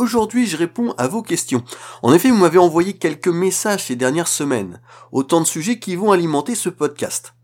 aujourd'hui 0.00 0.46
je 0.46 0.56
réponds 0.56 0.94
à 0.98 1.06
vos 1.06 1.22
questions. 1.22 1.62
En 2.02 2.12
effet, 2.12 2.30
vous 2.30 2.36
m'avez 2.36 2.58
envoyé 2.58 2.94
quelques 2.94 3.28
messages 3.28 3.84
ces 3.84 3.96
dernières 3.96 4.28
semaines, 4.28 4.80
autant 5.12 5.40
de 5.40 5.46
sujets 5.46 5.78
qui 5.78 5.96
vont 5.96 6.12
alimenter 6.12 6.54
ce 6.54 6.68
podcast. 6.68 7.34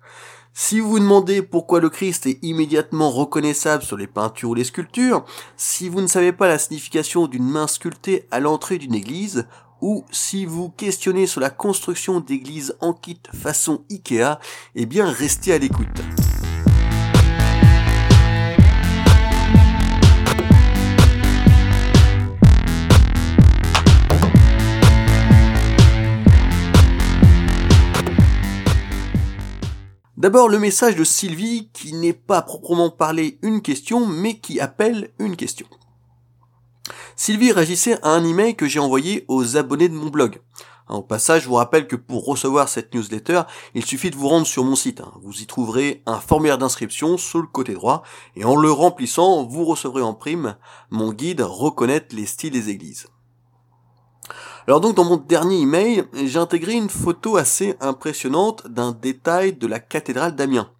Si 0.54 0.80
vous 0.80 0.88
vous 0.88 0.98
demandez 0.98 1.42
pourquoi 1.42 1.80
le 1.80 1.90
Christ 1.90 2.24
est 2.24 2.38
immédiatement 2.42 3.10
reconnaissable 3.10 3.82
sur 3.82 3.98
les 3.98 4.06
peintures 4.06 4.50
ou 4.50 4.54
les 4.54 4.64
sculptures, 4.64 5.26
si 5.58 5.90
vous 5.90 6.00
ne 6.00 6.06
savez 6.06 6.32
pas 6.32 6.48
la 6.48 6.58
signification 6.58 7.26
d'une 7.26 7.46
main 7.46 7.66
sculptée 7.66 8.26
à 8.30 8.40
l'entrée 8.40 8.78
d'une 8.78 8.94
église, 8.94 9.46
ou 9.82 10.06
si 10.10 10.46
vous 10.46 10.70
questionnez 10.70 11.26
sur 11.26 11.42
la 11.42 11.50
construction 11.50 12.20
d'églises 12.20 12.74
en 12.80 12.94
kit 12.94 13.20
façon 13.34 13.84
Ikea, 13.90 14.38
eh 14.74 14.86
bien 14.86 15.10
restez 15.10 15.52
à 15.52 15.58
l'écoute. 15.58 16.25
D'abord 30.16 30.48
le 30.48 30.58
message 30.58 30.96
de 30.96 31.04
Sylvie 31.04 31.68
qui 31.74 31.92
n'est 31.92 32.14
pas 32.14 32.40
proprement 32.40 32.88
parlé 32.88 33.38
une 33.42 33.60
question 33.60 34.06
mais 34.06 34.38
qui 34.38 34.60
appelle 34.60 35.10
une 35.18 35.36
question. 35.36 35.66
Sylvie 37.16 37.52
réagissait 37.52 37.98
à 38.02 38.10
un 38.10 38.24
email 38.24 38.56
que 38.56 38.66
j'ai 38.66 38.78
envoyé 38.78 39.26
aux 39.28 39.58
abonnés 39.58 39.90
de 39.90 39.94
mon 39.94 40.08
blog. 40.08 40.40
Au 40.88 41.02
passage, 41.02 41.42
je 41.42 41.48
vous 41.48 41.56
rappelle 41.56 41.86
que 41.86 41.96
pour 41.96 42.24
recevoir 42.24 42.70
cette 42.70 42.94
newsletter, 42.94 43.42
il 43.74 43.84
suffit 43.84 44.10
de 44.10 44.16
vous 44.16 44.28
rendre 44.28 44.46
sur 44.46 44.64
mon 44.64 44.76
site. 44.76 45.02
Hein. 45.02 45.12
Vous 45.20 45.42
y 45.42 45.46
trouverez 45.46 46.02
un 46.06 46.18
formulaire 46.18 46.56
d'inscription 46.56 47.18
sous 47.18 47.42
le 47.42 47.48
côté 47.48 47.74
droit 47.74 48.02
et 48.36 48.44
en 48.46 48.56
le 48.56 48.72
remplissant, 48.72 49.44
vous 49.44 49.66
recevrez 49.66 50.02
en 50.02 50.14
prime 50.14 50.56
mon 50.90 51.12
guide 51.12 51.42
Reconnaître 51.42 52.16
les 52.16 52.24
styles 52.24 52.52
des 52.52 52.70
églises. 52.70 53.08
Alors 54.66 54.80
donc 54.80 54.96
dans 54.96 55.04
mon 55.04 55.16
dernier 55.16 55.60
email, 55.60 56.04
j'ai 56.12 56.40
intégré 56.40 56.72
une 56.72 56.90
photo 56.90 57.36
assez 57.36 57.76
impressionnante 57.80 58.66
d'un 58.66 58.90
détail 58.90 59.52
de 59.52 59.66
la 59.68 59.78
cathédrale 59.78 60.34
d'Amiens. 60.34 60.72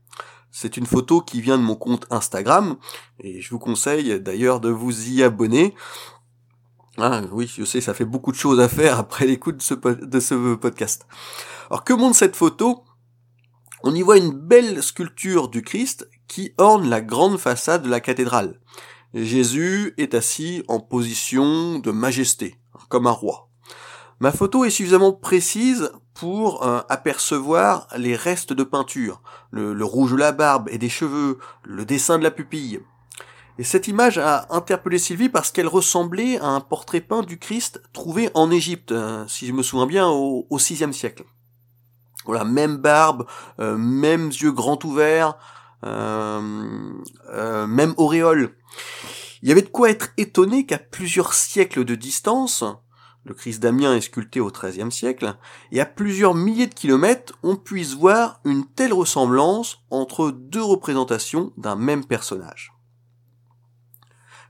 C'est 0.51 0.77
une 0.77 0.87
photo 0.87 1.21
qui 1.21 1.41
vient 1.41 1.57
de 1.57 1.63
mon 1.63 1.77
compte 1.77 2.07
Instagram, 2.11 2.77
et 3.21 3.41
je 3.41 3.51
vous 3.51 3.61
conseille 3.61 4.19
d'ailleurs 4.21 4.59
de 4.59 4.71
vous 4.71 5.11
y 5.11 5.23
abonner. 5.23 5.75
Ah 6.99 7.23
oui, 7.31 7.47
je 7.47 7.65
sais, 7.65 7.81
ça 7.81 7.95
fait 7.95 8.05
beaucoup 8.05 8.33
de 8.33 8.37
choses 8.37 8.59
à 8.59 8.69
faire 8.69 8.99
après 8.99 9.27
l'écoute 9.27 9.59
de 9.59 9.63
ce, 9.63 9.75
de 9.75 10.19
ce 10.19 10.55
podcast. 10.55 11.07
Alors 11.71 11.85
que 11.85 11.93
montre 11.93 12.17
cette 12.17 12.37
photo? 12.37 12.83
On 13.85 13.95
y 13.95 14.03
voit 14.03 14.17
une 14.17 14.33
belle 14.33 14.83
sculpture 14.83 15.49
du 15.49 15.63
Christ 15.63 16.09
qui 16.27 16.55
orne 16.59 16.89
la 16.89 17.01
grande 17.01 17.39
façade 17.39 17.85
de 17.85 17.91
la 17.91 18.01
cathédrale. 18.01 18.59
Jésus 19.15 19.95
est 19.97 20.15
assis 20.15 20.65
en 20.67 20.81
position 20.81 21.79
de 21.79 21.93
majesté, 21.93 22.57
comme 22.89 23.07
un 23.07 23.13
roi. 23.13 23.46
Ma 24.19 24.33
photo 24.33 24.65
est 24.65 24.71
suffisamment 24.71 25.13
précise 25.13 25.91
pour 26.15 26.67
euh, 26.67 26.81
apercevoir 26.89 27.87
les 27.97 28.17
restes 28.17 28.55
de 28.55 28.65
peinture, 28.65 29.21
le, 29.51 29.85
rouge 29.85 30.13
de 30.13 30.17
la 30.17 30.33
barbe 30.33 30.69
et 30.71 30.79
des 30.79 30.89
cheveux, 30.89 31.39
le 31.65 31.85
dessin 31.85 32.19
de 32.19 32.23
la 32.25 32.31
pupille. 32.31 32.81
Et 33.59 33.65
cette 33.65 33.89
image 33.89 34.17
a 34.17 34.47
interpellé 34.51 34.99
Sylvie 34.99 35.29
parce 35.29 35.51
qu'elle 35.51 35.69
ressemblait 35.69 36.39
à 36.39 36.47
un 36.47 36.61
portrait 36.61 37.03
peint 37.03 37.23
du 37.23 37.39
Christ 37.39 37.83
trouvé 37.93 38.31
en 38.33 38.51
Égypte, 38.51 38.93
euh, 38.93 39.27
si 39.29 39.47
je 39.47 39.53
me 39.53 39.63
souviens 39.63 39.87
bien, 39.87 40.09
au, 40.09 40.47
VIe 40.51 40.95
siècle. 40.95 41.25
Voilà, 42.25 42.45
même 42.45 42.79
barbe, 42.79 43.27
euh, 43.61 43.77
mêmes 43.77 44.29
yeux 44.29 44.53
grands 44.53 44.79
ouverts, 44.83 45.37
même 45.83 47.05
auréole. 47.99 48.57
Il 49.43 49.49
y 49.49 49.53
avait 49.53 49.63
de 49.63 49.69
quoi 49.69 49.91
être 49.91 50.09
étonné 50.17 50.65
qu'à 50.65 50.79
plusieurs 50.79 51.35
siècles 51.35 51.85
de 51.85 51.95
distance, 51.95 52.65
le 53.27 53.35
Christ 53.35 53.61
d'Amiens 53.61 53.97
est 53.97 54.03
sculpté 54.03 54.41
au 54.41 54.51
XIIIe 54.51 54.93
siècle, 54.93 55.37
et 55.73 55.81
à 55.81 55.87
plusieurs 55.87 56.35
milliers 56.35 56.69
de 56.69 56.75
kilomètres, 56.75 57.35
on 57.43 57.57
puisse 57.57 57.95
voir 57.95 58.41
une 58.45 58.65
telle 58.65 58.93
ressemblance 58.93 59.79
entre 59.91 60.31
deux 60.31 60.63
représentations 60.63 61.53
d'un 61.57 61.75
même 61.75 62.05
personnage. 62.05 62.73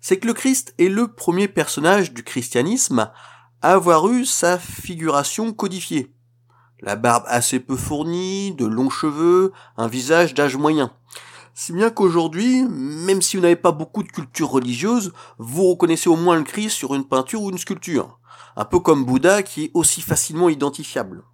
C'est 0.00 0.18
que 0.18 0.26
le 0.26 0.34
Christ 0.34 0.74
est 0.78 0.88
le 0.88 1.08
premier 1.08 1.48
personnage 1.48 2.12
du 2.12 2.22
christianisme 2.22 3.10
à 3.62 3.72
avoir 3.72 4.08
eu 4.08 4.26
sa 4.26 4.58
figuration 4.58 5.52
codifiée. 5.54 6.12
La 6.80 6.96
barbe 6.96 7.24
assez 7.26 7.58
peu 7.58 7.76
fournie, 7.76 8.54
de 8.54 8.66
longs 8.66 8.90
cheveux, 8.90 9.52
un 9.78 9.88
visage 9.88 10.34
d'âge 10.34 10.56
moyen. 10.56 10.92
Si 11.58 11.72
bien 11.72 11.88
qu'aujourd'hui, 11.88 12.64
même 12.68 13.22
si 13.22 13.38
vous 13.38 13.42
n'avez 13.42 13.56
pas 13.56 13.72
beaucoup 13.72 14.02
de 14.02 14.12
culture 14.12 14.50
religieuse, 14.50 15.14
vous 15.38 15.64
reconnaissez 15.64 16.10
au 16.10 16.16
moins 16.16 16.36
le 16.36 16.42
Christ 16.42 16.76
sur 16.76 16.94
une 16.94 17.08
peinture 17.08 17.40
ou 17.40 17.50
une 17.50 17.56
sculpture 17.56 18.20
un 18.56 18.66
peu 18.66 18.78
comme 18.78 19.06
Bouddha 19.06 19.42
qui 19.42 19.64
est 19.64 19.70
aussi 19.72 20.02
facilement 20.02 20.50
identifiable. 20.50 21.24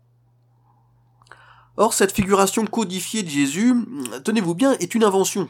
Or, 1.76 1.92
cette 1.92 2.12
figuration 2.12 2.66
codifiée 2.66 3.24
de 3.24 3.30
Jésus, 3.30 3.74
tenez-vous 4.22 4.54
bien, 4.54 4.74
est 4.74 4.94
une 4.94 5.02
invention, 5.02 5.48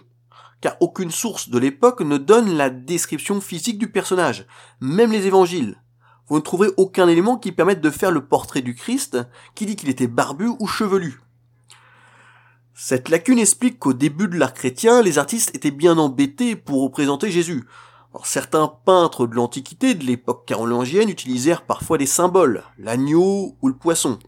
car 0.62 0.76
aucune 0.80 1.10
source 1.10 1.50
de 1.50 1.58
l'époque 1.58 2.00
ne 2.00 2.16
donne 2.16 2.56
la 2.56 2.70
description 2.70 3.42
physique 3.42 3.78
du 3.78 3.90
personnage, 3.90 4.46
même 4.80 5.12
les 5.12 5.26
évangiles. 5.26 5.82
Vous 6.28 6.36
ne 6.36 6.40
trouverez 6.40 6.70
aucun 6.78 7.08
élément 7.08 7.36
qui 7.36 7.52
permette 7.52 7.82
de 7.82 7.90
faire 7.90 8.10
le 8.10 8.26
portrait 8.26 8.62
du 8.62 8.74
Christ, 8.74 9.18
qui 9.54 9.66
dit 9.66 9.76
qu'il 9.76 9.90
était 9.90 10.06
barbu 10.06 10.48
ou 10.58 10.66
chevelu. 10.66 11.20
Cette 12.74 13.08
lacune 13.08 13.38
explique 13.38 13.78
qu'au 13.78 13.92
début 13.92 14.28
de 14.28 14.38
l'art 14.38 14.54
chrétien, 14.54 15.02
les 15.02 15.18
artistes 15.18 15.54
étaient 15.54 15.70
bien 15.70 15.98
embêtés 15.98 16.56
pour 16.56 16.82
représenter 16.82 17.30
Jésus, 17.30 17.64
certains 18.24 18.68
peintres 18.68 19.26
de 19.26 19.34
l'Antiquité, 19.34 19.94
de 19.94 20.04
l'époque 20.04 20.46
carolingienne, 20.46 21.08
utilisèrent 21.08 21.62
parfois 21.62 21.98
des 21.98 22.06
symboles, 22.06 22.62
l'agneau 22.78 23.56
ou 23.60 23.68
le 23.68 23.76
poisson. 23.76 24.18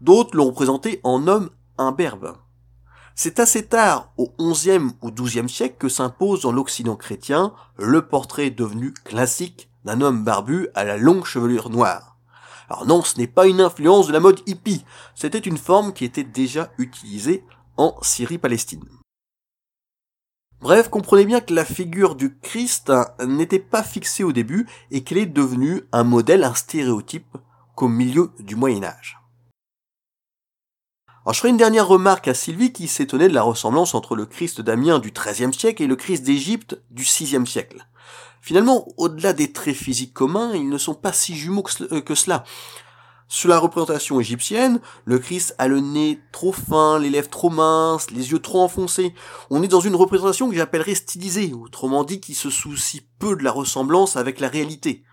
D'autres 0.00 0.36
l'ont 0.36 0.46
représenté 0.46 1.00
en 1.04 1.26
homme 1.26 1.50
imberbe. 1.78 2.36
C'est 3.14 3.40
assez 3.40 3.66
tard, 3.66 4.12
au 4.16 4.32
XIe 4.38 4.92
ou 5.02 5.10
XIIe 5.10 5.48
siècle, 5.48 5.76
que 5.78 5.88
s'impose 5.88 6.42
dans 6.42 6.52
l'Occident 6.52 6.96
chrétien 6.96 7.52
le 7.76 8.06
portrait 8.06 8.50
devenu 8.50 8.92
classique 8.92 9.68
d'un 9.84 10.00
homme 10.00 10.24
barbu 10.24 10.68
à 10.74 10.84
la 10.84 10.96
longue 10.96 11.24
chevelure 11.24 11.70
noire. 11.70 12.16
Alors 12.68 12.86
non, 12.86 13.02
ce 13.02 13.18
n'est 13.18 13.26
pas 13.26 13.46
une 13.46 13.60
influence 13.60 14.06
de 14.06 14.12
la 14.12 14.20
mode 14.20 14.40
hippie, 14.46 14.84
c'était 15.14 15.38
une 15.38 15.58
forme 15.58 15.92
qui 15.92 16.04
était 16.04 16.24
déjà 16.24 16.70
utilisée 16.78 17.44
en 17.76 17.96
Syrie-Palestine. 18.02 18.84
Bref, 20.60 20.90
comprenez 20.90 21.24
bien 21.24 21.40
que 21.40 21.54
la 21.54 21.64
figure 21.64 22.14
du 22.14 22.36
Christ 22.38 22.92
n'était 23.26 23.58
pas 23.58 23.82
fixée 23.82 24.24
au 24.24 24.32
début 24.32 24.68
et 24.90 25.02
qu'elle 25.02 25.18
est 25.18 25.26
devenue 25.26 25.82
un 25.90 26.04
modèle, 26.04 26.44
un 26.44 26.54
stéréotype 26.54 27.38
qu'au 27.74 27.88
milieu 27.88 28.30
du 28.38 28.56
Moyen 28.56 28.84
Âge. 28.84 29.18
Alors 31.24 31.34
je 31.34 31.38
ferai 31.38 31.50
une 31.50 31.56
dernière 31.56 31.86
remarque 31.86 32.28
à 32.28 32.34
Sylvie 32.34 32.72
qui 32.72 32.88
s'étonnait 32.88 33.28
de 33.28 33.34
la 33.34 33.42
ressemblance 33.42 33.94
entre 33.94 34.16
le 34.16 34.26
Christ 34.26 34.60
d'Amiens 34.60 34.98
du 34.98 35.12
XIIIe 35.12 35.52
siècle 35.52 35.82
et 35.82 35.86
le 35.86 35.96
Christ 35.96 36.22
d'Égypte 36.22 36.78
du 36.90 37.02
VIe 37.02 37.46
siècle. 37.46 37.86
Finalement, 38.42 38.88
au-delà 38.96 39.32
des 39.32 39.52
traits 39.52 39.76
physiques 39.76 40.14
communs, 40.14 40.54
ils 40.54 40.68
ne 40.68 40.78
sont 40.78 40.94
pas 40.94 41.12
si 41.12 41.36
jumeaux 41.36 41.62
que 41.62 42.14
cela. 42.14 42.44
Sur 43.32 43.48
la 43.48 43.60
représentation 43.60 44.18
égyptienne, 44.18 44.80
le 45.04 45.20
Christ 45.20 45.54
a 45.58 45.68
le 45.68 45.78
nez 45.78 46.18
trop 46.32 46.50
fin, 46.50 46.98
les 46.98 47.10
lèvres 47.10 47.30
trop 47.30 47.48
minces, 47.48 48.10
les 48.10 48.32
yeux 48.32 48.40
trop 48.40 48.60
enfoncés. 48.60 49.14
On 49.50 49.62
est 49.62 49.68
dans 49.68 49.78
une 49.78 49.94
représentation 49.94 50.50
que 50.50 50.56
j'appellerais 50.56 50.96
stylisée, 50.96 51.52
autrement 51.52 52.02
dit 52.02 52.18
qui 52.20 52.34
se 52.34 52.50
soucie 52.50 53.02
peu 53.20 53.36
de 53.36 53.44
la 53.44 53.52
ressemblance 53.52 54.16
avec 54.16 54.40
la 54.40 54.48
réalité. 54.48 55.04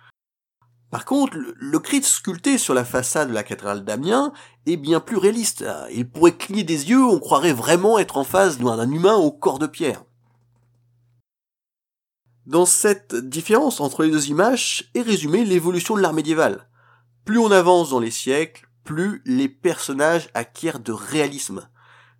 Par 0.89 1.05
contre, 1.05 1.37
le 1.37 1.77
Christ 1.77 2.05
sculpté 2.05 2.57
sur 2.57 2.73
la 2.73 2.85
façade 2.85 3.29
de 3.29 3.35
la 3.35 3.43
cathédrale 3.43 3.85
d'Amiens 3.85 4.33
est 4.65 4.77
bien 4.77 4.99
plus 4.99 5.17
réaliste. 5.17 5.63
Il 5.93 6.09
pourrait 6.09 6.35
cligner 6.35 6.63
des 6.63 6.89
yeux, 6.89 7.03
on 7.03 7.19
croirait 7.19 7.53
vraiment 7.53 7.99
être 7.99 8.17
en 8.17 8.23
face 8.23 8.57
d'un 8.57 8.91
humain 8.91 9.15
au 9.15 9.31
corps 9.31 9.59
de 9.59 9.67
pierre. 9.67 10.03
Dans 12.47 12.65
cette 12.65 13.13
différence 13.13 13.79
entre 13.79 14.01
les 14.01 14.09
deux 14.09 14.29
images 14.29 14.89
est 14.95 15.01
résumée 15.03 15.45
l'évolution 15.45 15.95
de 15.95 16.01
l'art 16.01 16.13
médiéval. 16.13 16.67
Plus 17.27 17.39
on 17.39 17.51
avance 17.51 17.89
dans 17.89 17.99
les 17.99 18.09
siècles, 18.09 18.69
plus 18.85 19.21
les 19.25 19.49
personnages 19.49 20.29
acquièrent 20.33 20.79
de 20.79 20.93
réalisme. 20.93 21.67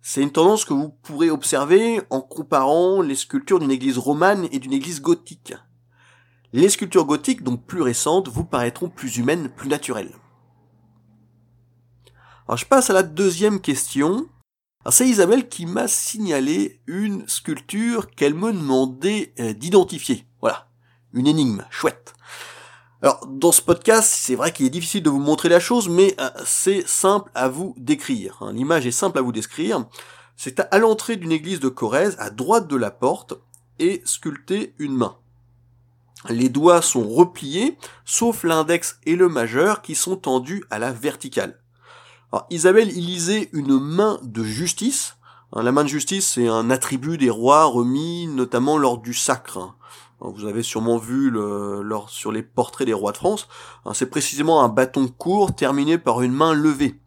C'est 0.02 0.20
une 0.20 0.32
tendance 0.32 0.66
que 0.66 0.74
vous 0.74 0.90
pourrez 0.90 1.30
observer 1.30 2.02
en 2.10 2.20
comparant 2.20 3.00
les 3.00 3.14
sculptures 3.14 3.58
d'une 3.58 3.70
église 3.70 3.96
romane 3.96 4.48
et 4.52 4.58
d'une 4.58 4.74
église 4.74 5.00
gothique. 5.00 5.54
Les 6.52 6.68
sculptures 6.68 7.06
gothiques, 7.06 7.42
donc 7.42 7.64
plus 7.64 7.80
récentes, 7.80 8.28
vous 8.28 8.44
paraîtront 8.44 8.90
plus 8.90 9.16
humaines, 9.16 9.48
plus 9.48 9.70
naturelles. 9.70 10.14
Alors 12.46 12.58
je 12.58 12.66
passe 12.66 12.90
à 12.90 12.92
la 12.92 13.02
deuxième 13.02 13.62
question. 13.62 14.28
c'est 14.90 15.08
Isabelle 15.08 15.48
qui 15.48 15.64
m'a 15.64 15.88
signalé 15.88 16.82
une 16.86 17.26
sculpture 17.26 18.10
qu'elle 18.10 18.34
me 18.34 18.52
demandait 18.52 19.32
euh, 19.40 19.54
d'identifier. 19.54 20.26
Voilà. 20.42 20.68
Une 21.14 21.26
énigme. 21.26 21.64
Chouette. 21.70 22.12
Alors, 23.00 23.24
dans 23.28 23.52
ce 23.52 23.62
podcast, 23.62 24.12
c'est 24.12 24.34
vrai 24.34 24.52
qu'il 24.52 24.66
est 24.66 24.70
difficile 24.70 25.04
de 25.04 25.10
vous 25.10 25.20
montrer 25.20 25.48
la 25.48 25.60
chose, 25.60 25.88
mais 25.88 26.16
euh, 26.20 26.30
c'est 26.44 26.86
simple 26.88 27.30
à 27.36 27.48
vous 27.48 27.72
décrire. 27.76 28.38
Hein. 28.40 28.52
L'image 28.52 28.86
est 28.88 28.92
simple 28.92 29.18
à 29.18 29.22
vous 29.22 29.30
décrire. 29.30 29.86
C'est 30.36 30.58
à, 30.58 30.78
l'entrée 30.78 31.14
d'une 31.14 31.30
église 31.30 31.60
de 31.60 31.68
Corrèze, 31.68 32.16
à 32.18 32.30
droite 32.30 32.66
de 32.66 32.74
la 32.74 32.90
porte, 32.90 33.34
et 33.78 34.02
sculpté 34.04 34.74
une 34.78 34.96
main. 34.96 35.16
les 36.28 36.48
doigts 36.48 36.82
sont 36.82 37.08
repliés, 37.08 37.78
sauf 38.04 38.42
l'index 38.42 38.98
et 39.06 39.14
le 39.14 39.28
majeur 39.28 39.82
qui 39.82 39.94
sont 39.94 40.16
tendus 40.16 40.64
à 40.68 40.80
la 40.80 40.90
verticale. 40.90 41.60
Alors, 42.32 42.46
Isabelle 42.50 42.90
y 42.90 43.00
lisait 43.00 43.48
une 43.52 43.78
main 43.78 44.18
de 44.24 44.42
justice. 44.42 45.14
Hein, 45.52 45.62
la 45.62 45.70
main 45.70 45.84
de 45.84 45.88
justice, 45.88 46.32
c'est 46.34 46.48
un 46.48 46.68
attribut 46.70 47.16
des 47.16 47.30
rois 47.30 47.66
remis 47.66 48.26
notamment 48.26 48.76
lors 48.76 48.98
du 48.98 49.14
sacre. 49.14 49.76
Hein, 50.20 50.32
vous 50.34 50.46
avez 50.46 50.62
sûrement 50.62 50.98
vu 50.98 51.32
sur 52.08 52.32
les 52.32 52.42
portraits 52.42 52.86
des 52.86 52.92
rois 52.92 53.12
de 53.12 53.18
France. 53.18 53.48
Hein, 53.84 53.94
c'est 53.94 54.10
précisément 54.10 54.62
un 54.62 54.68
bâton 54.68 55.08
court 55.08 55.54
terminé 55.54 55.98
par 55.98 56.22
une 56.22 56.32
main 56.32 56.54
levée 56.54 57.00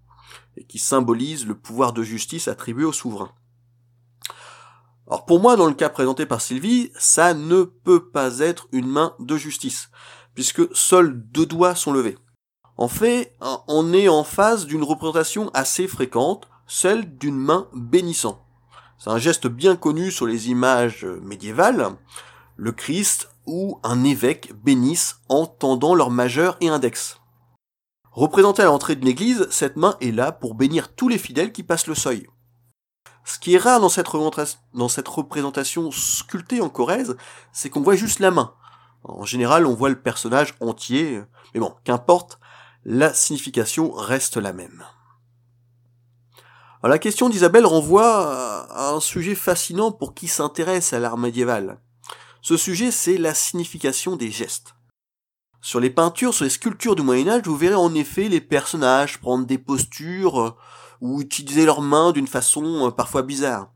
et 0.57 0.65
qui 0.65 0.79
symbolise 0.79 1.45
le 1.45 1.55
pouvoir 1.55 1.93
de 1.93 2.03
justice 2.03 2.47
attribué 2.47 2.83
au 2.83 2.91
souverain. 2.91 3.31
Alors 5.07 5.25
pour 5.25 5.41
moi, 5.41 5.55
dans 5.55 5.67
le 5.67 5.73
cas 5.73 5.89
présenté 5.89 6.25
par 6.25 6.41
Sylvie, 6.41 6.91
ça 6.97 7.33
ne 7.33 7.63
peut 7.63 8.09
pas 8.09 8.39
être 8.39 8.67
une 8.71 8.87
main 8.87 9.13
de 9.19 9.35
justice, 9.35 9.89
puisque 10.35 10.73
seuls 10.75 11.21
deux 11.31 11.45
doigts 11.45 11.75
sont 11.75 11.91
levés. 11.91 12.17
En 12.77 12.87
fait, 12.87 13.35
on 13.67 13.93
est 13.93 14.07
en 14.07 14.23
face 14.23 14.65
d'une 14.65 14.83
représentation 14.83 15.49
assez 15.53 15.87
fréquente, 15.87 16.47
celle 16.65 17.17
d'une 17.17 17.37
main 17.37 17.67
bénissant. 17.73 18.45
C'est 18.97 19.09
un 19.09 19.17
geste 19.17 19.47
bien 19.47 19.75
connu 19.75 20.11
sur 20.11 20.25
les 20.25 20.49
images 20.49 21.05
médiévales. 21.21 21.89
Le 22.63 22.71
Christ 22.71 23.27
ou 23.47 23.79
un 23.81 24.03
évêque 24.03 24.53
bénissent 24.63 25.19
en 25.29 25.47
tendant 25.47 25.95
leur 25.95 26.11
majeur 26.11 26.57
et 26.61 26.69
index. 26.69 27.19
Représentée 28.11 28.61
à 28.61 28.65
l'entrée 28.65 28.95
d'une 28.95 29.07
église, 29.07 29.47
cette 29.49 29.77
main 29.77 29.97
est 29.99 30.11
là 30.11 30.31
pour 30.31 30.53
bénir 30.53 30.93
tous 30.93 31.07
les 31.07 31.17
fidèles 31.17 31.53
qui 31.53 31.63
passent 31.63 31.87
le 31.87 31.95
seuil. 31.95 32.27
Ce 33.25 33.39
qui 33.39 33.55
est 33.55 33.57
rare 33.57 33.79
dans 33.79 33.89
cette, 33.89 34.05
dans 34.75 34.89
cette 34.89 35.07
représentation 35.07 35.89
sculptée 35.89 36.61
en 36.61 36.69
Corrèze, 36.69 37.17
c'est 37.51 37.71
qu'on 37.71 37.81
voit 37.81 37.95
juste 37.95 38.19
la 38.19 38.29
main. 38.29 38.53
En 39.03 39.25
général, 39.25 39.65
on 39.65 39.73
voit 39.73 39.89
le 39.89 39.99
personnage 39.99 40.53
entier, 40.59 41.19
mais 41.55 41.59
bon, 41.59 41.73
qu'importe, 41.83 42.39
la 42.85 43.11
signification 43.11 43.91
reste 43.91 44.37
la 44.37 44.53
même. 44.53 44.85
la 46.83 46.99
question 46.99 47.27
d'Isabelle 47.27 47.65
renvoie 47.65 48.67
à 48.69 48.91
un 48.91 48.99
sujet 48.99 49.33
fascinant 49.33 49.91
pour 49.91 50.13
qui 50.13 50.27
s'intéresse 50.27 50.93
à 50.93 50.99
l'art 50.99 51.17
médiéval. 51.17 51.79
Ce 52.41 52.57
sujet, 52.57 52.91
c'est 52.91 53.17
la 53.17 53.33
signification 53.33 54.15
des 54.15 54.31
gestes. 54.31 54.75
Sur 55.61 55.79
les 55.79 55.91
peintures, 55.91 56.33
sur 56.33 56.43
les 56.43 56.49
sculptures 56.49 56.95
du 56.95 57.03
Moyen 57.03 57.27
Âge, 57.27 57.43
vous 57.45 57.55
verrez 57.55 57.75
en 57.75 57.93
effet 57.93 58.29
les 58.29 58.41
personnages 58.41 59.19
prendre 59.19 59.45
des 59.45 59.59
postures, 59.59 60.57
ou 61.01 61.19
utiliser 61.19 61.65
leurs 61.65 61.81
mains 61.81 62.11
d'une 62.11 62.27
façon 62.27 62.87
euh, 62.87 62.91
parfois 62.91 63.23
bizarre. 63.23 63.73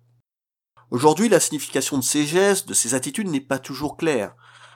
Aujourd'hui, 0.92 1.28
la 1.28 1.40
signification 1.40 1.98
de 1.98 2.04
ces 2.04 2.26
gestes, 2.26 2.70
de 2.70 2.74
ces 2.74 2.94
attitudes 2.94 3.28
n'est 3.28 3.42
pas 3.42 3.60
toujours 3.60 3.98
claire. 3.98 4.36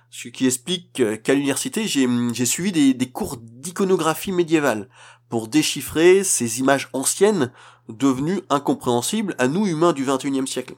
Ce 0.09 0.27
qui 0.27 0.47
explique 0.47 1.03
qu'à 1.21 1.33
l'université, 1.35 1.87
j'ai 1.87 2.45
suivi 2.45 2.71
des, 2.71 2.95
des 2.95 3.11
cours 3.11 3.37
d'iconographie 3.37 4.31
médiévale 4.31 4.89
pour 5.29 5.47
déchiffrer 5.47 6.23
ces 6.23 6.59
images 6.59 6.89
anciennes 6.93 7.51
devenues 7.87 8.41
incompréhensibles 8.49 9.35
à 9.37 9.47
nous 9.47 9.67
humains 9.67 9.93
du 9.93 10.03
XXIe 10.05 10.47
siècle. 10.47 10.73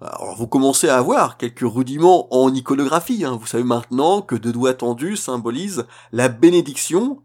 Alors 0.00 0.36
vous 0.36 0.46
commencez 0.46 0.88
à 0.88 0.98
avoir 0.98 1.36
quelques 1.36 1.60
rudiments 1.60 2.32
en 2.32 2.52
iconographie. 2.54 3.24
Hein. 3.24 3.36
Vous 3.40 3.46
savez 3.46 3.64
maintenant 3.64 4.22
que 4.22 4.36
deux 4.36 4.52
doigts 4.52 4.74
tendus 4.74 5.16
symbolisent 5.16 5.86
la 6.12 6.28
bénédiction 6.28 7.22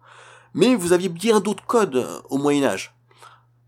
mais 0.53 0.75
vous 0.75 0.93
aviez 0.93 1.09
bien 1.09 1.39
d'autres 1.39 1.65
codes 1.65 1.95
euh, 1.95 2.21
au 2.29 2.37
Moyen 2.37 2.63
Âge. 2.63 2.95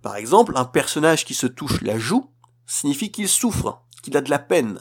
Par 0.01 0.15
exemple, 0.15 0.53
un 0.55 0.65
personnage 0.65 1.25
qui 1.25 1.33
se 1.33 1.47
touche 1.47 1.81
la 1.81 1.97
joue 1.97 2.29
signifie 2.67 3.11
qu'il 3.11 3.27
souffre, 3.27 3.81
qu'il 4.03 4.15
a 4.17 4.21
de 4.21 4.29
la 4.29 4.39
peine. 4.39 4.79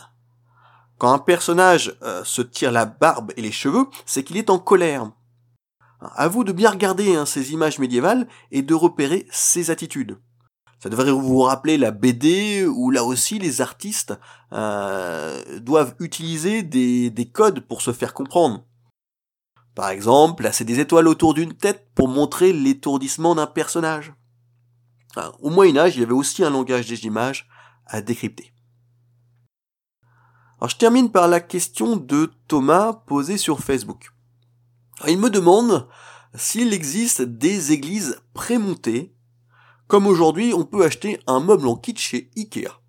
Quand 0.99 1.13
un 1.13 1.19
personnage 1.19 1.97
euh, 2.03 2.23
se 2.25 2.43
tire 2.43 2.73
la 2.73 2.85
barbe 2.85 3.33
et 3.37 3.43
les 3.43 3.53
cheveux, 3.53 3.89
c'est 4.07 4.23
qu'il 4.23 4.37
est 4.37 4.51
en 4.51 4.59
colère. 4.59 5.11
À 6.01 6.29
vous 6.29 6.45
de 6.45 6.53
bien 6.53 6.71
regarder 6.71 7.17
hein, 7.17 7.25
ces 7.25 7.53
images 7.53 7.79
médiévales 7.79 8.29
et 8.51 8.63
de 8.63 8.75
repérer 8.75 9.27
ces 9.31 9.71
attitudes. 9.71 10.19
Ça 10.85 10.91
devrait 10.91 11.13
vous 11.13 11.41
rappeler 11.41 11.79
la 11.79 11.93
BD 11.93 12.67
où 12.67 12.91
là 12.91 13.05
aussi 13.05 13.39
les 13.39 13.63
artistes 13.63 14.13
euh, 14.53 15.59
doivent 15.61 15.95
utiliser 15.99 16.63
des, 16.63 17.09
des 17.09 17.25
codes 17.25 17.61
pour 17.61 17.81
se 17.81 17.91
faire 17.91 18.13
comprendre. 18.13 18.67
Par 19.75 19.89
exemple, 19.89 20.43
placer 20.43 20.67
des 20.67 20.81
étoiles 20.81 21.09
autour 21.09 21.33
d'une 21.33 21.55
tête 21.55 21.89
pour 21.95 22.09
montrer 22.09 22.53
l'étourdissement 22.53 23.35
d'un 23.35 23.47
personnage. 23.47 24.13
au 25.41 25.49
Moyen 25.49 25.79
Âge, 25.79 25.97
il 25.97 26.01
y 26.01 26.03
avait 26.03 26.13
aussi 26.13 26.45
un 26.45 26.51
langage 26.51 26.87
des 26.87 27.07
images 27.07 27.49
à 27.87 28.03
décrypter. 28.03 28.53
Alors, 30.61 30.69
je 30.69 30.77
termine 30.77 31.11
par 31.11 31.29
la 31.29 31.41
question 31.41 31.97
de 31.97 32.31
Thomas 32.47 32.93
posée 32.93 33.39
sur 33.39 33.61
Facebook. 33.61 34.13
il 35.09 35.17
me 35.19 35.31
demande 35.31 35.89
s'il 36.35 36.75
existe 36.75 37.23
des 37.23 37.73
églises 37.73 38.21
prémontées, 38.35 39.14
comme 39.87 40.07
aujourd'hui 40.07 40.55
on 40.55 40.65
peut 40.65 40.85
acheter 40.85 41.21
un 41.27 41.41
meuble 41.41 41.67
en 41.67 41.77
kit 41.77 41.97
chez 41.97 42.31
Ikea. 42.37 42.81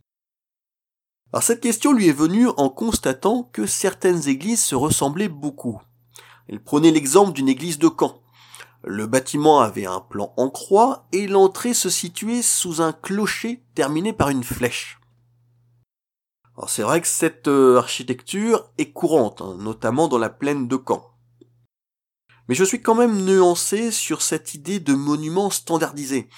Alors 1.34 1.44
cette 1.44 1.62
question 1.62 1.92
lui 1.92 2.08
est 2.08 2.14
venue 2.14 2.48
en 2.58 2.70
constatant 2.70 3.44
que 3.52 3.66
certaines 3.66 4.28
églises 4.28 4.64
se 4.64 4.76
ressemblaient 4.76 5.30
beaucoup. 5.30 5.82
Elle 6.48 6.64
prenait 6.64 6.92
l'exemple 6.92 7.34
d'une 7.34 7.50
église 7.50 7.80
de 7.80 7.90
Caen. 7.90 8.22
Le 8.84 9.08
bâtiment 9.08 9.62
avait 9.62 9.88
un 9.88 10.00
plan 10.00 10.34
en 10.38 10.50
croix 10.50 11.08
et 11.12 11.28
l'entrée 11.28 11.74
se 11.74 11.90
situait 11.90 12.44
sous 12.44 12.82
un 12.82 12.94
clocher 12.94 13.64
terminé 13.74 14.14
par 14.14 14.30
une 14.30 14.44
flèche. 14.44 15.00
Alors 16.56 16.70
c'est 16.70 16.84
vrai 16.84 17.02
que 17.02 17.08
cette 17.08 17.48
euh, 17.48 17.78
architecture 17.78 18.72
est 18.78 18.92
courante, 18.92 19.42
hein, 19.42 19.58
notamment 19.60 20.08
dans 20.08 20.20
la 20.20 20.30
plaine 20.30 20.68
de 20.68 20.80
Caen. 20.88 21.04
Mais 22.48 22.56
je 22.56 22.64
suis 22.64 22.82
quand 22.82 22.96
même 22.96 23.26
nuancé 23.26 23.92
sur 23.92 24.22
cette 24.22 24.54
idée 24.54 24.80
de 24.80 24.94
monument 24.94 25.50
standardisé. 25.50 26.30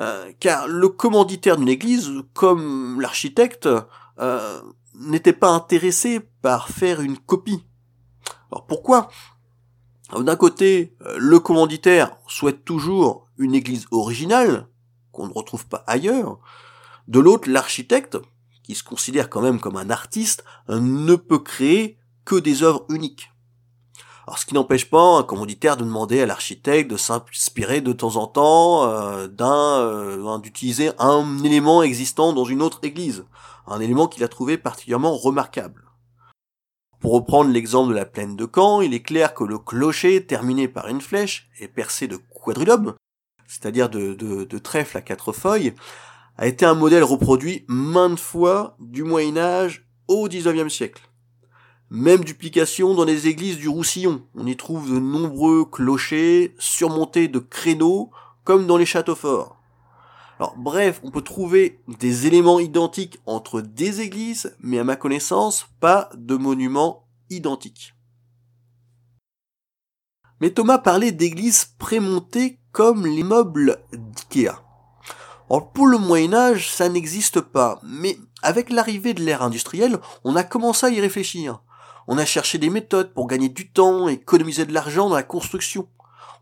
Euh, 0.00 0.32
car 0.40 0.66
le 0.66 0.88
commanditaire 0.88 1.58
d'une 1.58 1.68
église, 1.68 2.10
comme 2.32 3.00
l'architecte, 3.00 3.68
euh, 4.18 4.60
n'était 4.94 5.34
pas 5.34 5.50
intéressé 5.50 6.20
par 6.40 6.68
faire 6.68 7.02
une 7.02 7.18
copie. 7.18 7.62
Alors 8.50 8.66
pourquoi? 8.66 9.10
D'un 10.18 10.36
côté, 10.36 10.96
euh, 11.02 11.16
le 11.18 11.38
commanditaire 11.38 12.16
souhaite 12.26 12.64
toujours 12.64 13.28
une 13.36 13.54
église 13.54 13.86
originale, 13.90 14.68
qu'on 15.12 15.28
ne 15.28 15.34
retrouve 15.34 15.66
pas 15.66 15.84
ailleurs. 15.86 16.38
De 17.06 17.20
l'autre, 17.20 17.50
l'architecte, 17.50 18.16
qui 18.62 18.74
se 18.74 18.82
considère 18.82 19.28
quand 19.28 19.42
même 19.42 19.60
comme 19.60 19.76
un 19.76 19.90
artiste, 19.90 20.44
ne 20.68 21.14
peut 21.14 21.38
créer 21.38 21.98
que 22.24 22.36
des 22.36 22.62
œuvres 22.62 22.86
uniques. 22.88 23.29
Alors, 24.30 24.38
ce 24.38 24.46
qui 24.46 24.54
n'empêche 24.54 24.88
pas 24.88 25.18
un 25.18 25.24
commanditaire 25.24 25.76
de 25.76 25.82
demander 25.82 26.20
à 26.20 26.26
l'architecte 26.26 26.88
de 26.88 26.96
s'inspirer 26.96 27.80
de 27.80 27.92
temps 27.92 28.14
en 28.14 28.28
temps 28.28 28.84
euh, 28.84 29.26
d'un, 29.26 29.80
euh, 29.80 30.38
d'utiliser 30.38 30.92
un 31.00 31.42
élément 31.42 31.82
existant 31.82 32.32
dans 32.32 32.44
une 32.44 32.62
autre 32.62 32.78
église, 32.84 33.24
un 33.66 33.80
élément 33.80 34.06
qu'il 34.06 34.22
a 34.22 34.28
trouvé 34.28 34.56
particulièrement 34.56 35.16
remarquable. 35.16 35.82
Pour 37.00 37.10
reprendre 37.10 37.50
l'exemple 37.50 37.90
de 37.90 37.96
la 37.96 38.04
plaine 38.04 38.36
de 38.36 38.46
Caen, 38.54 38.82
il 38.82 38.94
est 38.94 39.02
clair 39.02 39.34
que 39.34 39.42
le 39.42 39.58
clocher, 39.58 40.24
terminé 40.24 40.68
par 40.68 40.86
une 40.86 41.00
flèche 41.00 41.50
et 41.58 41.66
percé 41.66 42.06
de 42.06 42.16
quadrilobes, 42.16 42.94
c'est-à-dire 43.48 43.90
de, 43.90 44.14
de, 44.14 44.58
trèfles 44.58 44.96
à 44.96 45.00
quatre 45.00 45.32
feuilles, 45.32 45.74
a 46.38 46.46
été 46.46 46.64
un 46.64 46.74
modèle 46.74 47.02
reproduit 47.02 47.64
maintes 47.66 48.20
fois 48.20 48.76
du 48.78 49.02
Moyen 49.02 49.38
Âge 49.38 49.88
au 50.06 50.28
XIXe 50.28 50.72
siècle. 50.72 51.09
Même 51.92 52.22
duplication 52.22 52.94
dans 52.94 53.04
les 53.04 53.26
églises 53.26 53.56
du 53.56 53.68
Roussillon. 53.68 54.22
On 54.36 54.46
y 54.46 54.56
trouve 54.56 54.92
de 54.92 55.00
nombreux 55.00 55.64
clochers 55.64 56.54
surmontés 56.60 57.26
de 57.26 57.40
créneaux 57.40 58.12
comme 58.44 58.68
dans 58.68 58.76
les 58.76 58.86
châteaux 58.86 59.16
forts. 59.16 59.56
Alors 60.38 60.54
bref, 60.56 61.00
on 61.02 61.10
peut 61.10 61.20
trouver 61.20 61.80
des 61.98 62.28
éléments 62.28 62.60
identiques 62.60 63.18
entre 63.26 63.60
des 63.60 64.00
églises, 64.02 64.56
mais 64.60 64.78
à 64.78 64.84
ma 64.84 64.94
connaissance, 64.94 65.66
pas 65.80 66.10
de 66.14 66.36
monuments 66.36 67.08
identiques. 67.28 67.94
Mais 70.40 70.50
Thomas 70.50 70.78
parlait 70.78 71.12
d'églises 71.12 71.74
prémontées 71.76 72.60
comme 72.70 73.04
les 73.04 73.24
meubles 73.24 73.82
d'IKEA. 73.92 74.62
Alors 75.50 75.72
pour 75.72 75.88
le 75.88 75.98
Moyen 75.98 76.34
Âge, 76.34 76.72
ça 76.72 76.88
n'existe 76.88 77.40
pas, 77.40 77.80
mais 77.82 78.16
avec 78.42 78.70
l'arrivée 78.70 79.12
de 79.12 79.24
l'ère 79.24 79.42
industrielle, 79.42 79.98
on 80.22 80.36
a 80.36 80.44
commencé 80.44 80.86
à 80.86 80.90
y 80.90 81.00
réfléchir. 81.00 81.60
On 82.06 82.18
a 82.18 82.24
cherché 82.24 82.58
des 82.58 82.70
méthodes 82.70 83.12
pour 83.14 83.26
gagner 83.26 83.48
du 83.48 83.70
temps 83.70 84.08
et 84.08 84.14
économiser 84.14 84.64
de 84.64 84.72
l'argent 84.72 85.08
dans 85.08 85.16
la 85.16 85.22
construction. 85.22 85.88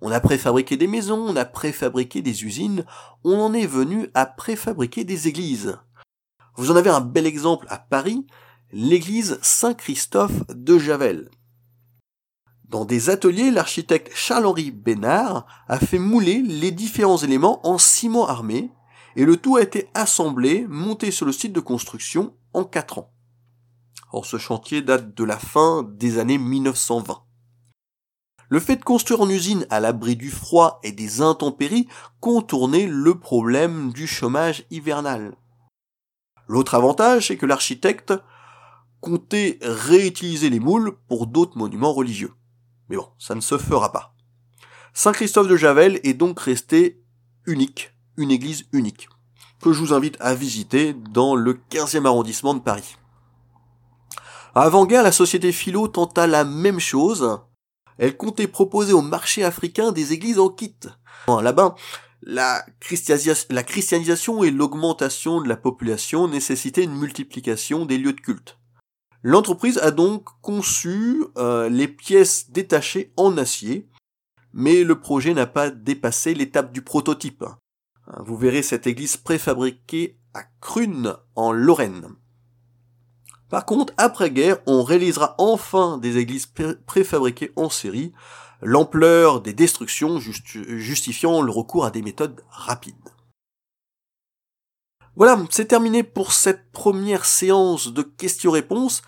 On 0.00 0.12
a 0.12 0.20
préfabriqué 0.20 0.76
des 0.76 0.86
maisons, 0.86 1.24
on 1.28 1.36
a 1.36 1.44
préfabriqué 1.44 2.22
des 2.22 2.44
usines, 2.44 2.84
on 3.24 3.38
en 3.38 3.52
est 3.52 3.66
venu 3.66 4.08
à 4.14 4.26
préfabriquer 4.26 5.04
des 5.04 5.26
églises. 5.26 5.78
Vous 6.54 6.70
en 6.70 6.76
avez 6.76 6.90
un 6.90 7.00
bel 7.00 7.26
exemple 7.26 7.66
à 7.68 7.78
Paris, 7.78 8.26
l'église 8.72 9.38
Saint-Christophe 9.42 10.46
de 10.48 10.78
Javel. 10.78 11.30
Dans 12.68 12.84
des 12.84 13.10
ateliers, 13.10 13.50
l'architecte 13.50 14.12
Charles-Henri 14.14 14.70
Bénard 14.70 15.46
a 15.68 15.78
fait 15.78 15.98
mouler 15.98 16.42
les 16.42 16.70
différents 16.70 17.16
éléments 17.16 17.66
en 17.66 17.78
ciment 17.78 18.28
armé, 18.28 18.70
et 19.16 19.24
le 19.24 19.36
tout 19.36 19.56
a 19.56 19.62
été 19.62 19.88
assemblé, 19.94 20.66
monté 20.68 21.10
sur 21.10 21.26
le 21.26 21.32
site 21.32 21.52
de 21.52 21.60
construction 21.60 22.34
en 22.52 22.64
4 22.64 22.98
ans. 22.98 23.10
Or 24.12 24.26
ce 24.26 24.38
chantier 24.38 24.82
date 24.82 25.14
de 25.14 25.24
la 25.24 25.38
fin 25.38 25.82
des 25.82 26.18
années 26.18 26.38
1920. 26.38 27.22
Le 28.50 28.60
fait 28.60 28.76
de 28.76 28.84
construire 28.84 29.20
en 29.20 29.28
usine 29.28 29.66
à 29.68 29.78
l'abri 29.78 30.16
du 30.16 30.30
froid 30.30 30.80
et 30.82 30.92
des 30.92 31.20
intempéries 31.20 31.86
contournait 32.20 32.86
le 32.86 33.18
problème 33.18 33.92
du 33.92 34.06
chômage 34.06 34.64
hivernal. 34.70 35.36
L'autre 36.48 36.74
avantage, 36.74 37.28
c'est 37.28 37.36
que 37.36 37.44
l'architecte 37.44 38.14
comptait 39.00 39.58
réutiliser 39.60 40.48
les 40.48 40.60
moules 40.60 40.96
pour 41.08 41.26
d'autres 41.26 41.58
monuments 41.58 41.92
religieux. 41.92 42.32
Mais 42.88 42.96
bon, 42.96 43.08
ça 43.18 43.34
ne 43.34 43.40
se 43.40 43.58
fera 43.58 43.92
pas. 43.92 44.14
Saint-Christophe 44.94 45.46
de 45.46 45.56
Javel 45.56 46.00
est 46.02 46.14
donc 46.14 46.40
resté 46.40 47.04
unique, 47.46 47.92
une 48.16 48.30
église 48.30 48.66
unique, 48.72 49.08
que 49.62 49.72
je 49.72 49.80
vous 49.80 49.92
invite 49.92 50.16
à 50.20 50.34
visiter 50.34 50.94
dans 50.94 51.34
le 51.34 51.60
15e 51.70 52.06
arrondissement 52.06 52.54
de 52.54 52.60
Paris. 52.60 52.96
Avant-guerre, 54.60 55.04
la 55.04 55.12
société 55.12 55.52
Philo 55.52 55.86
tenta 55.86 56.26
la 56.26 56.44
même 56.44 56.80
chose. 56.80 57.38
Elle 57.96 58.16
comptait 58.16 58.48
proposer 58.48 58.92
au 58.92 59.02
marché 59.02 59.44
africain 59.44 59.92
des 59.92 60.12
églises 60.12 60.40
en 60.40 60.48
kit. 60.48 60.74
Là-bas, 61.28 61.76
la, 62.22 62.66
christianisation 62.80 64.42
et 64.42 64.50
l'augmentation 64.50 65.40
de 65.40 65.48
la 65.48 65.56
population 65.56 66.26
nécessitaient 66.26 66.82
une 66.82 66.98
multiplication 66.98 67.86
des 67.86 67.98
lieux 67.98 68.14
de 68.14 68.20
culte. 68.20 68.58
L'entreprise 69.22 69.78
a 69.78 69.92
donc 69.92 70.24
conçu 70.42 71.24
euh, 71.36 71.68
les 71.68 71.86
pièces 71.86 72.50
détachées 72.50 73.12
en 73.16 73.38
acier, 73.38 73.88
mais 74.52 74.82
le 74.82 74.98
projet 74.98 75.34
n'a 75.34 75.46
pas 75.46 75.70
dépassé 75.70 76.34
l'étape 76.34 76.72
du 76.72 76.82
prototype. 76.82 77.44
Vous 78.24 78.36
verrez 78.36 78.62
cette 78.62 78.88
église 78.88 79.18
préfabriquée 79.18 80.18
à 80.34 80.42
Crune, 80.60 81.14
en 81.36 81.52
Lorraine. 81.52 82.16
Par 83.48 83.64
contre, 83.64 83.94
après-guerre, 83.96 84.58
on 84.66 84.82
réalisera 84.82 85.34
enfin 85.38 85.98
des 85.98 86.18
églises 86.18 86.52
préfabriquées 86.86 87.52
en 87.56 87.70
série, 87.70 88.12
l'ampleur 88.60 89.40
des 89.40 89.54
destructions 89.54 90.18
justifiant 90.20 91.40
le 91.40 91.50
recours 91.50 91.86
à 91.86 91.90
des 91.90 92.02
méthodes 92.02 92.42
rapides. 92.50 92.94
Voilà, 95.16 95.38
c'est 95.50 95.64
terminé 95.64 96.02
pour 96.02 96.32
cette 96.32 96.70
première 96.70 97.24
séance 97.24 97.92
de 97.92 98.02
questions-réponses. 98.02 99.02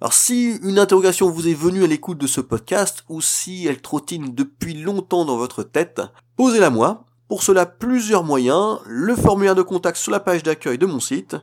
Alors 0.00 0.12
si 0.12 0.56
une 0.62 0.78
interrogation 0.78 1.30
vous 1.30 1.48
est 1.48 1.54
venue 1.54 1.82
à 1.82 1.88
l'écoute 1.88 2.18
de 2.18 2.28
ce 2.28 2.40
podcast 2.40 3.04
ou 3.08 3.20
si 3.20 3.66
elle 3.66 3.80
trottine 3.80 4.34
depuis 4.34 4.74
longtemps 4.74 5.24
dans 5.24 5.36
votre 5.36 5.64
tête, 5.64 6.00
posez-la 6.36 6.70
moi. 6.70 7.06
Pour 7.28 7.42
cela, 7.42 7.66
plusieurs 7.66 8.22
moyens, 8.22 8.78
le 8.86 9.16
formulaire 9.16 9.56
de 9.56 9.62
contact 9.62 9.98
sur 9.98 10.12
la 10.12 10.20
page 10.20 10.44
d'accueil 10.44 10.78
de 10.78 10.86
mon 10.86 11.00
site, 11.00 11.36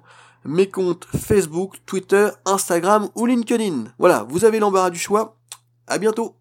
mes 0.45 0.69
comptes 0.69 1.05
Facebook, 1.05 1.77
Twitter, 1.85 2.29
Instagram 2.45 3.09
ou 3.15 3.25
LinkedIn. 3.25 3.85
Voilà, 3.97 4.25
vous 4.29 4.45
avez 4.45 4.59
l'embarras 4.59 4.91
du 4.91 4.99
choix. 4.99 5.37
À 5.87 5.97
bientôt 5.97 6.35